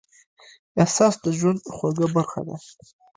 [0.81, 2.55] احساس د ژوند خوږه برخه ده.